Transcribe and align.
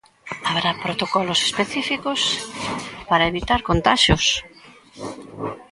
Haberá 0.47 0.71
protocolos 0.85 1.39
específicos 1.49 2.19
para 3.09 3.29
evitar 3.31 3.59
contaxios. 3.69 4.25